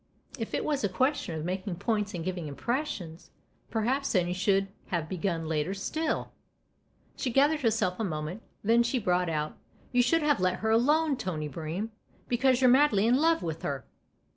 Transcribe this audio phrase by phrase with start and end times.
[0.39, 3.29] "If it was a question of making points and giving impressions,
[3.69, 6.31] perhaps then you should have begun later still!"
[7.17, 9.59] She gathered herself a moment; then she brought out:"
[9.93, 11.91] You should have let her alone, Tony Bream,
[12.27, 13.85] because you're madly in love with her